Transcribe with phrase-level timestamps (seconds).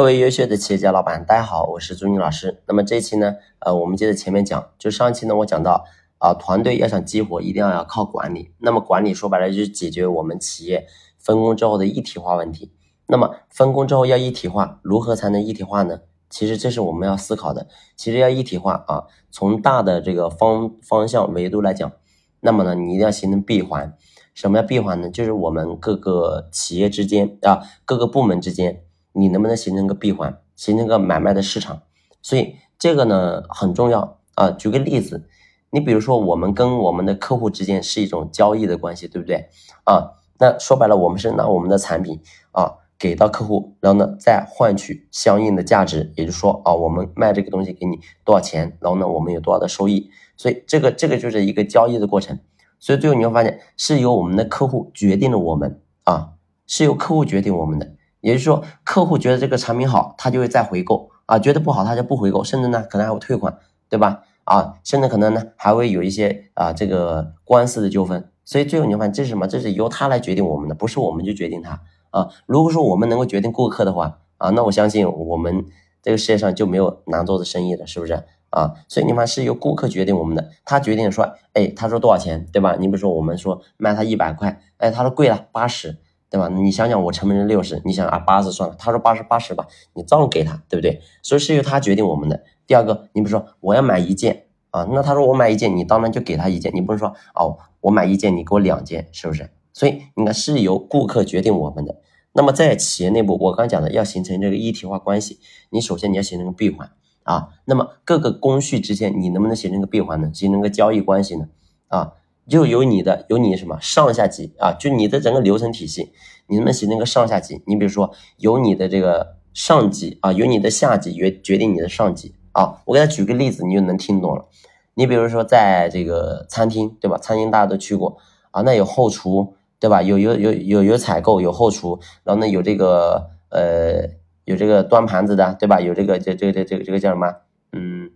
[0.00, 2.62] 各位优秀的企业家老板，大家好，我是朱宁老师。
[2.66, 5.84] 那么这期呢，呃，我们接着前面讲，就上一期呢，我讲到
[6.16, 8.54] 啊，团队要想激活，一定要要靠管理。
[8.60, 10.86] 那么管理说白了就是解决我们企业
[11.18, 12.72] 分工之后的一体化问题。
[13.08, 16.00] 那么分工之后要一体化，如何才能一体化呢？
[16.30, 17.68] 其实这是我们要思考的。
[17.94, 21.92] 其实要一体化啊，从大的这个方方向维度来讲，
[22.40, 23.94] 那么呢，你一定要形成闭环。
[24.32, 25.10] 什么叫闭环呢？
[25.10, 28.84] 就是我们各个企业之间啊，各个部门之间。
[29.12, 31.82] 你能不能形成个闭环，形成个买卖的市场？
[32.22, 34.50] 所以这个呢很重要啊。
[34.50, 35.28] 举个例子，
[35.70, 39.48] 你比如说我们跟我们的客户之间是一种交易的关系，对不对
[39.84, 40.12] 啊？
[40.38, 42.20] 那说白了，我们是拿我们的产品
[42.52, 50.10] 啊给到客户，然后呢再换取相应的价值，也就是说啊，我们卖这个东西给你多少钱，然后呢我们有多少的收益。
[50.36, 52.38] 所以这个这个就是一个交易的过程。
[52.78, 56.32] 所以最后你会发现，是由我们的客户决定了我们啊，
[56.66, 57.92] 是由客户决定我们的。
[58.20, 64.22] 也就是说，客户觉得这个产品好，他就会再回购啊；觉得不好，他就不回购，甚至呢，可能还会退款，对吧？
[64.44, 68.28] 啊，甚至可能呢，还会有一些啊这个官司的纠纷。
[68.44, 69.46] 所以最后你发现这是什么？
[69.46, 72.28] 这是由他来决定我们的，不是我们就决定他啊。
[72.46, 75.64] 如果说我们能够决定顾客的话啊，那我相信我们
[76.02, 78.74] 这个世界上就没有难做的生意了，是不是啊？
[78.88, 82.76] 所以你看是由顾客决定我们的，他决定说，哎，他说多少钱，对吧？
[82.80, 85.98] 你比如说我们说卖他一百块，哎，他说贵了八十。
[86.30, 86.48] 对吧？
[86.48, 88.76] 你想想，我成本是六十，你想啊，八十算了。
[88.78, 91.02] 他说八十八十吧，你照样给他，对不对？
[91.22, 92.44] 所以是由他决定我们的。
[92.68, 99.50] 第二个，你比如说我要买一件啊，那他说我买一件，你当然就给他一件，你不能说哦，我买一件，你给我两件，是不是？
[99.72, 101.96] 所以你看是由顾客决定我们的。
[102.32, 106.88] 那么在企业内部，我刚讲的要形成这个一体化关系，你首先你要形成个闭环
[107.24, 107.48] 啊。
[107.64, 110.30] 那么各个工序之间，你能不能形成个闭环呢？
[110.32, 111.48] 形成个交易关系呢？
[111.88, 112.12] 啊？
[112.50, 114.72] 就有你的，有你什么上下级啊？
[114.72, 116.12] 就你的整个流程体系，
[116.48, 117.62] 你能不能形成个上下级？
[117.66, 122.82] 你比如说，有你的这个上级啊，有你的下级决决定你的上级啊。
[122.86, 124.46] 我给他举个例子，你就能听懂了。
[124.94, 127.16] 你比如说，在这个餐厅，对吧？
[127.16, 128.18] 餐厅大家都去过
[128.50, 130.02] 啊，那有后厨，对吧？
[130.02, 134.08] 有有有有有采购，有后厨，然后呢有这个呃
[134.44, 135.80] 有这个端盘子的，对吧？
[135.80, 137.32] 有这个这这这这个这个叫什么？
[137.72, 138.10] 嗯，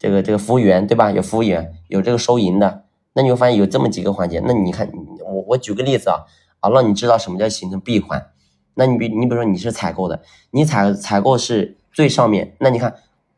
[0.00, 1.12] 这个这个服务员，对吧？
[1.12, 2.81] 有服务员，有这个收银的。
[3.14, 4.90] 那你会发现有这么几个环节，那你看
[5.24, 6.24] 我我举个例子啊
[6.60, 8.30] 啊，让你知道什么叫形成闭环。
[8.74, 12.94] 那你比你比如说你是采购的，你采采购是最上面，那你看，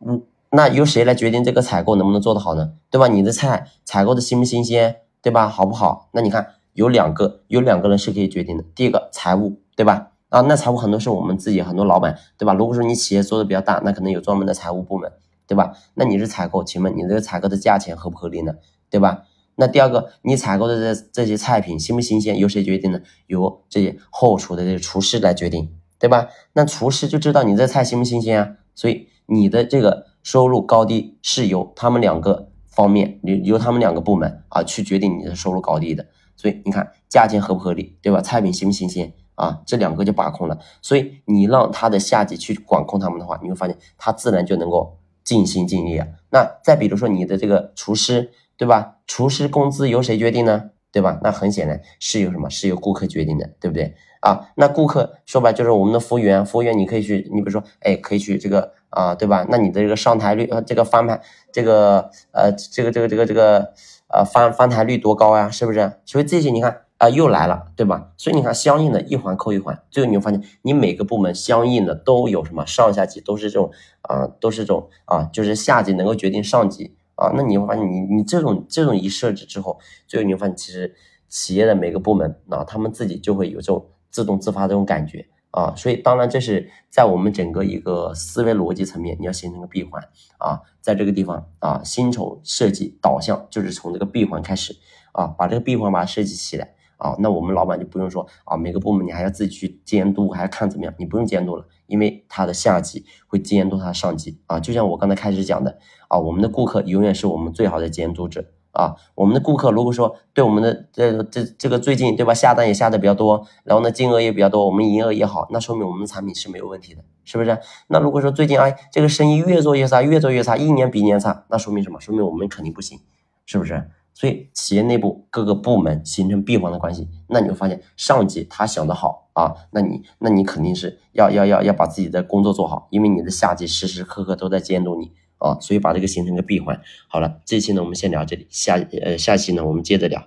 [0.06, 2.72] 嗯，那由谁来决定这个采购能不能做得好呢？
[2.88, 3.08] 对吧？
[3.08, 5.48] 你的菜采购的新不新鲜，对吧？
[5.48, 6.08] 好不好？
[6.12, 10.12] 那你看有两个有两个人是可以决定的，第一个财务，对吧？
[10.28, 12.54] 啊，那财务很多是我们自己很多老板，对吧？
[12.54, 15.10] 如果说你企业做的比较大，那可能有专门的财务部门，
[15.48, 15.72] 对吧？
[15.94, 18.54] 那你是采购，请问你这个采购的价钱合不合理呢？
[18.88, 19.24] 对吧？
[19.56, 23.00] 那第二个，你采购的这这些菜品新不新鲜，由谁决定呢？
[23.28, 26.28] 由这些后厨的这些厨师来决定，对吧？
[26.54, 36.06] 那厨师就知道你这菜新不新鲜啊，所以你的这个收入高低是由他们两个方面，由由他们两个部门啊去决定你的收入高低的。
[36.36, 38.20] 所以你看价钱合不合理，对吧？
[38.20, 40.58] 菜品新不新鲜啊，这两个就把控了。
[40.82, 46.08] 所以你让他的下级去管控他们的话，你会发现他自然就能够尽心尽力啊。
[46.32, 48.32] 那再比如说你的这个厨师。
[48.56, 48.96] 对吧？
[49.06, 50.70] 厨师工资由谁决定呢？
[50.92, 51.18] 对吧？
[51.24, 52.48] 那很显然是由什么？
[52.48, 53.94] 是由顾客决定的，对不对？
[54.20, 59.44] 啊，那顾客说白就是我们的服务员，服务员你可以去，你比如说，哎，可以去这个啊，对吧？
[59.50, 61.20] 那你的这个上台率，呃，这个翻盘，
[61.52, 63.74] 这个呃，这个这个这个这个
[64.08, 65.50] 呃翻翻台率多高呀？
[65.50, 65.94] 是不是？
[66.06, 68.12] 所以这些你看啊，又来了，对吧？
[68.16, 73.72] 所以你看，相应的一环扣一环，最后你会发现，你每个部门相应的都有什么上下级，都是这种
[74.02, 76.96] 啊，都是这种啊，就是下级能够决定上级。
[77.16, 80.94] 啊，那你会发现，你你这种这种一设置之后，最后你会发现，其实
[81.28, 85.74] 企业的每个部门啊，他们自己就会有这种自动自发这种感觉啊。
[85.76, 90.02] 所以，当然这是在我们整个一个思维逻辑层面，你要形成个闭环
[90.38, 94.76] 啊，在这个地方啊，薪酬设计导向就是从这个闭环开始
[95.12, 96.73] 啊，把这个闭环把它设计起来。
[96.96, 104.58] 啊，那我们老板就不用说啊，每个部门你还要自己去监督，还要看怎么样，你不用监督了，因为他的下级会监督他的上级啊。
[104.60, 108.94] 就像我刚才开始讲的啊，我们的顾客永远是我们最好的监督者啊。
[109.14, 117.58] 我们的顾客如果说对我们的这这这个最近对吧，下单也下的比较多，然后呢金额也比较多，我们营业额也好，那说明我们的产品是没有问题的，是不是？
[117.88, 122.00] 那如果说最近哎这个生意越做越差，越做越差，一年比一年差，那说明什么？
[122.00, 123.00] 说明我们肯定不行，
[123.44, 123.90] 是不是？
[124.14, 136.80] 所以企业内部各个部门形成闭环的关系，那你会发现上级他想的好啊，那你那你肯定是要要要要把自己的工作做好，因为你的下级时时刻刻都在监督你啊，所以把这个形成个闭环。
[137.08, 140.24] 好了，这期呢我们先聊这里，下呃下期呢我们接着聊。